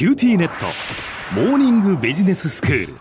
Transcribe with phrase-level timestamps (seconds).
[0.00, 0.64] QTnet。
[1.34, 2.94] モーニングビジネススクール。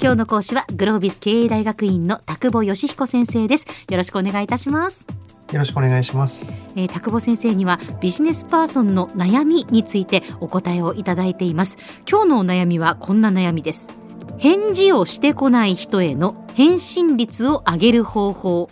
[0.00, 3.66] 今日の講師はグロービス経営大学院の田久保善彦先生です。
[3.90, 5.08] よろしくお願いいたします。
[5.52, 11.78] よろしくお願いします、えー、田久保先生にはビジネスパーソンの悩みについてお答えをいただいています。
[12.08, 13.88] 今日のお悩みはこんな悩みです。
[14.38, 18.70] 返事をしてこない人への返信率を上げる方法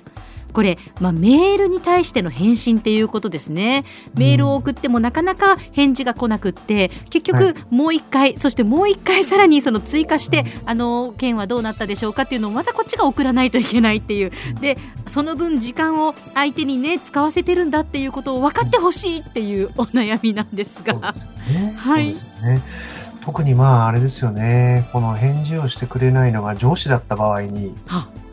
[0.54, 3.84] これ、まあ、メールに対しての返信っていうことですね。
[4.14, 14.30] メールを送ってもなかなか返事が来なくって結局もう一回、はい、そしてもう一回さらにその追加して、うん、あの件はどうなったでしょうかっていうのをまたこっちが送らないといけないっていう。
[14.60, 14.78] で
[15.08, 21.12] その分時間を相手にね使わせてるんだっていうことを分かってほしいっていうお悩みなんですが。
[21.12, 22.14] すね、はい、
[23.24, 24.88] 特にまああれですよね。
[24.92, 27.74] この返事をしてくれないのが上司だった場合に。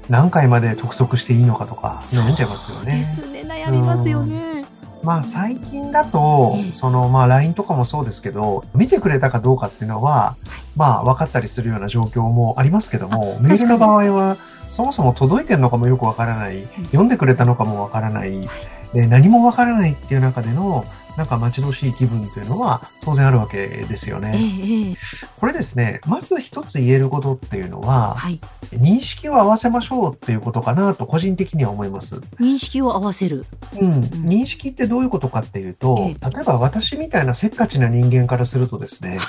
[0.10, 2.98] 何回まで督促していいのかとか悩んじゃいますよね。
[2.98, 3.42] ですね。
[3.42, 4.66] 悩みますよね。
[5.04, 10.36] まあ最近だと、そのまあ LINE とかもそうですけど、見てくれたかどうかっていうのは、
[10.76, 14.38] まあ分かったりするような状況もありますけども、メールの場合は
[14.70, 18.48] そもそも届いてるのかもよくわからない、読んでくれたのかもわからない、
[18.94, 20.86] で何もわからないっていう中での
[21.18, 24.32] なんか待ち遠しい気分というのは当然あるわけですよね。
[24.34, 24.96] ええ、
[25.40, 28.40] これですね、まず一つ言えることっていうのは、はい、
[28.72, 32.18] 認識を合わせましょうっていうことかなと個人的には思います。
[32.40, 33.46] 認識を合わせる。
[33.80, 33.94] うん。
[33.94, 39.20] うん、認識ってどういうことかっていうと、え、例えば私みたいなせっかちな人間からするとですね、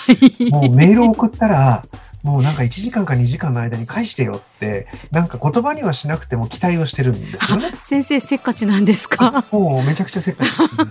[0.50, 1.84] もうメールを送ったら、
[2.22, 7.72] もうなんか1時間か2時間の間に返してよって、なんか言葉にはしなくても期待をしてるんですよね。
[7.74, 9.44] 先生、せっかちなんですか？
[9.50, 10.86] もうめちゃくちゃせっかちです、ね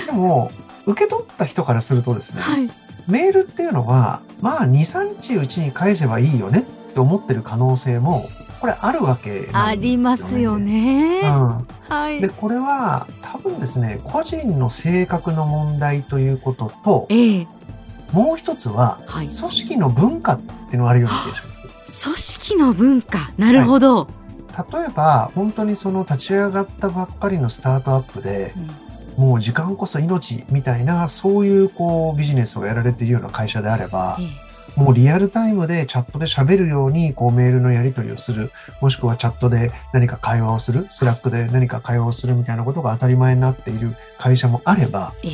[0.00, 0.52] うん、でも、
[0.86, 2.70] 受け取った人からするとですね、はい、
[3.08, 8.24] メールっていうのは、まあ2、3日うちに返せばいいよねって思ってる可能性も、
[8.60, 11.20] これあるわけね、ありますよね。
[11.22, 11.66] うん。
[11.88, 12.20] はい。
[12.20, 17.46] で、これは多分ですね、個人の性格の問題ということと、ええ
[18.12, 21.52] もう一つは、はい、組織の文化っていうのがあるような気がしま
[21.86, 22.04] す。
[22.04, 23.30] 組織の文化。
[23.38, 24.06] なるほど。
[24.52, 28.52] はい、例えば、本当にその立ち上がったばっかりのスタートアップで、
[29.16, 45.28] うん、もう時間こそ命みたいな、そういうこうビジネスをやられているような会社であれば、ええ、もうリアルタイムでチャットで喋るようにこうメールのやり取りをする、もしくはチャットで何か会話をする、 Slack で何か会話をするみたいなことが当たり前になっている会社もあれば、え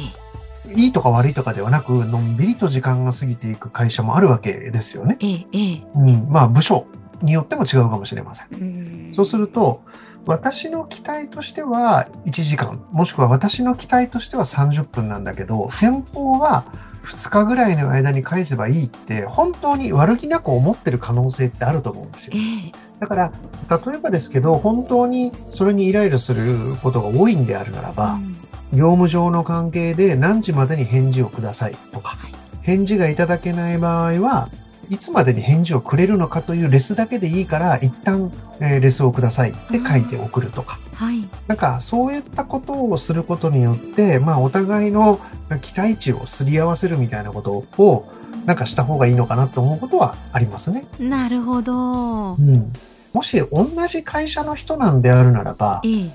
[0.74, 5.18] いいとか悪いとかではなく、のんびりと時間が過ぎていく会社もあるわけですよね。
[5.20, 5.82] ええ、ええ。
[5.94, 6.26] うん。
[6.30, 6.86] まあ、部署
[7.22, 8.48] によっても違うかもしれません。
[8.50, 9.82] うんそうすると、
[10.26, 16.64] 私の期待としては1時間、もしくは私の期待としては30分なんだけど、先方は
[17.04, 22.32] 2日ぐらいの間に返せばいいって、本当に悪気なく思ってる可能性ってあると思うんですよ。
[22.36, 23.32] ええ、だから、
[23.68, 28.34] 例えばですけど、本当にそれにイライラすることが多いんであるならば、うん
[28.74, 32.16] 業務上の関係で何時までに返事をくださいとか、
[32.62, 34.48] 返事がいただけない場合は
[34.90, 41.24] いつまでに返事をくれるのかというレスだけでいいから一旦、えーレスをくださいって書いて送るとか、はい。
[41.46, 45.20] なんかそういったことをすることによって、まあお互いの
[45.62, 48.12] 期待値をすり合わせるみたいなことを
[48.46, 50.84] なんかした方がいいのかなと思うことはありますね。
[50.98, 52.36] なるほどう。
[52.36, 52.72] ん。
[53.12, 56.10] もし同じ会社の人なんであるならば、ええ、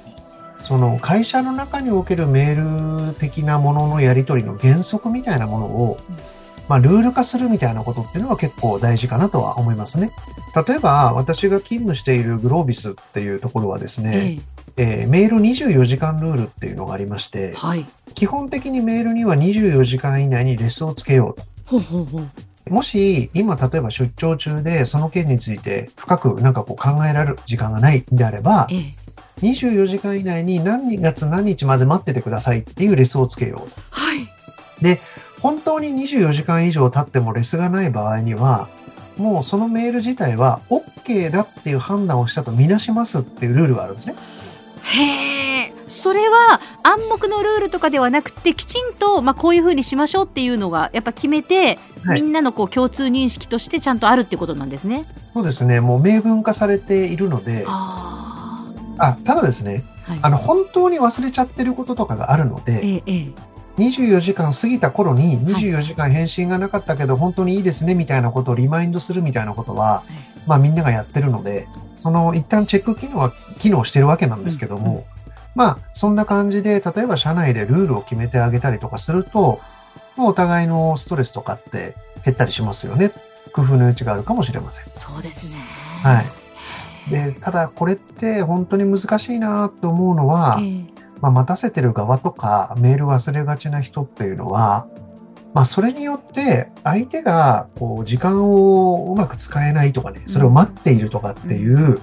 [0.61, 6.15] その会社の中におけるメール的なもののやり取りの原則みたいなものをうん、
[6.67, 10.11] まあ、ルール化するみたいなことっていうのは結構大事かなとは思いますね。
[10.67, 14.41] 例えば、私が勤務しているグロービスっていうところはですね、え
[14.77, 17.85] えーメール24時間ルールっていうのがありましてえ、、はい。
[18.15, 21.43] 基本的にメールには24時間以内にレスをつけようと。
[21.65, 22.73] ほうほうほう。
[22.73, 28.93] もし、今、例えば出張中で、その件について深くなんかこう考えられる時間がないんであれば、ええ、
[29.41, 33.71] 24時間以内に何月何日まで待っててくださいっていうレスをつけよう。
[33.89, 34.29] はい。
[35.41, 38.69] 本当に24時間以上経ってもレスがない場合には、
[39.17, 44.15] もうそのメール自体は OK だっていう判断をしたとみなしますっていうルールがあるんですね。
[44.83, 45.73] へえ。
[45.87, 55.05] それは暗黙のルールとかではなくてきちんと、まあ、こういうふうにしましょうっていうのがやっぱ決めて、はいみんなのこう共通認識としてちゃんとあるってことなんですね。
[55.33, 55.81] そうですね。
[55.81, 58.28] もう明文化されているので、あ
[58.99, 60.11] あ、ただですね、あ。
[60.11, 60.19] はい。
[60.21, 63.49] あの、本当に忘れちゃってることとかがあるので、ええええ。
[63.79, 70.03] 24時間過ぎた頃にはい24時間返信がなかったけど本当にいいですねみたいなことをリマインドするみたいなことは、
[70.45, 71.67] まあみんながやってるので、
[72.01, 75.05] その一旦チェック機能は機能してるわけなんですけども、うんう
[75.55, 79.61] まあそんな感じで、例えば社内でルールを決めてあげたりとかすると、
[80.17, 83.11] まあお互いのストレスとかって減ったりしますよね。
[83.53, 84.85] 工夫の余地があるかもしれません。
[84.95, 85.57] そうですね。
[86.03, 86.25] はい。
[87.09, 94.87] で、ただこれって本当に難しいなと思うのは、ええまあ、待たせてる側とかメール忘れがちな人っていうのは、
[95.53, 102.01] まあ、それによって相手がこう時間をうまく使えないとかね、それを待っているとかっていう、うん、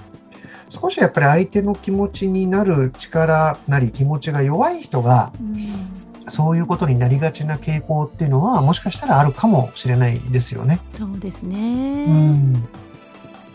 [0.69, 5.31] 少しやっぱり相手の気持ちになる力なり気持ちが弱い人が、
[6.27, 10.79] そういうことになりがちな傾向っていうのはもしかしたらあるかもしれないですよね。
[10.93, 11.57] そうですね。
[11.57, 12.67] うん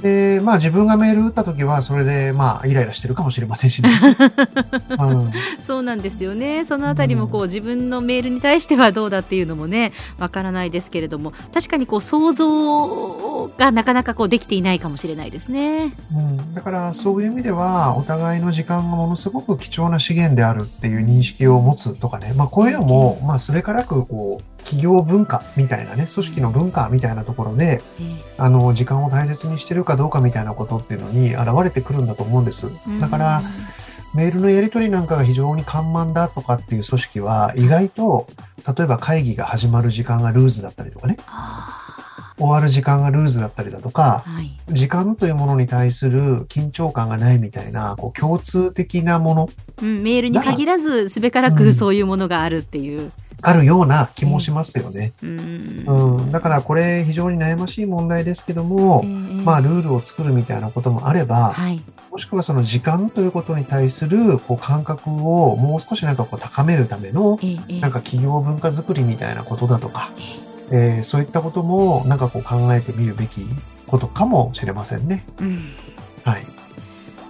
[0.03, 3.91] で、まあ自分がメール打った時は、それでまあイライラしてるかもしれませんしね。
[4.99, 5.33] うん、
[5.65, 6.65] そうなんですよね。
[6.65, 15.95] そのあたりもこう、自分のメールに対してはどうだっていうのもね、わからないですけれども、確かにこう想像がなかなかこうできていないかもしれないですね。
[16.15, 27.83] うん、だからそういう意味では、お互いの時間がものすごく貴重な資源であるっていう認識を持つとかね、まあこういうのも、まあすべからくこう、企業文化みたいなね、組織の文化みたいなところで、
[28.39, 32.69] あの、時間を大切にしてるかどうかみたいなことっていうのに現れてくるんだと思うんです。
[33.01, 33.43] だから、
[34.15, 38.27] メールのやり取りなんかが非常に緩慢だとかっていう組織は、意外と、
[38.77, 41.17] 例えば会議が始まる時間がルーズだったりとかね。
[42.39, 49.51] 終わる時間がルーズだったりだとか、はい、時間というものに対する緊張感がないみたいなこう共通的なもの、
[49.81, 53.13] うん、メールに限らずすべからくそういうものがあるっていう、
[53.43, 55.13] あるような気もしますよね。
[55.23, 67.39] うん、うん、だからこれ非常に悩ましい問題ですけども、まあルールを作るみたいなこともあれば、はい、もしくはその時間ということに対するこう感覚をもう少しなんかこう高めるための、
[67.81, 70.13] なんか企業文化づくりみたいなことだとか、
[70.71, 73.43] えー、そういったこともなんかこう考えてみるべき
[73.87, 75.25] ことかもしれませんね。
[75.41, 75.59] うん、
[76.23, 76.47] はい。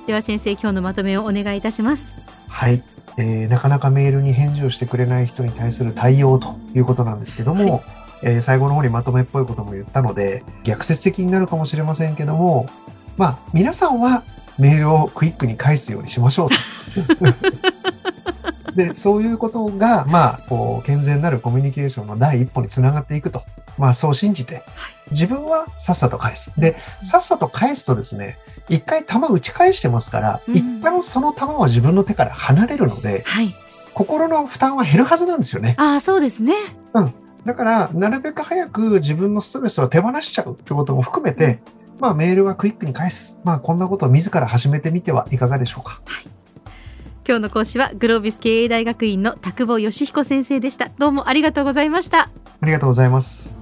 [0.06, 2.12] では先生今日のまとめをお願いいたします。
[2.48, 2.82] はい。
[3.16, 7.82] えー、なかなかメールに返事をしてくれない人に対する対応ということなんですけども、はい、
[8.22, 12.68] えー、最後の方にまとめっぽいことも言ったので、逆説的になるかもしれませんけども、
[13.16, 14.24] まあ、皆さんは
[14.58, 16.56] メールをクイックに返すようにしましょうと。
[18.74, 23.42] で、そういうことが、まあ、こう、健全なるコミュニケーションの第一歩につながっていくと。
[23.78, 24.62] まあ、そう信じて、
[25.12, 26.52] 自分はさっさと返す。
[26.58, 28.38] で、さっさと返すとですね、
[28.68, 33.54] 一回球打ち返してますから、うん、一旦その球は自分の手から離れるので、はい、
[33.94, 35.74] 心の負担は減るはずなんですよね。
[35.78, 36.54] ああ、そうですね。
[36.94, 37.14] うん。
[37.44, 41.60] だから、なるべく早く自分のストレスを手放しちゃうってことも含めて、
[41.98, 43.38] まあ、メールはクイックに返す。
[43.44, 46.00] まあ、こんなことを自ら始めてみてはいかがでしょうか。
[46.04, 46.24] はい。
[47.26, 50.90] 今日の講師はグロービス経営大学院の田久保義彦先生でした。
[50.98, 52.30] どうもありがとうございました。
[52.60, 53.61] ありがとうございます。